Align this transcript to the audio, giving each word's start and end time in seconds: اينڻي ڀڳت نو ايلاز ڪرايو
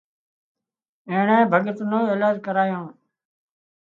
اينڻي 1.09 1.37
ڀڳت 1.51 1.77
نو 1.89 1.99
ايلاز 2.11 2.35
ڪرايو 2.45 2.81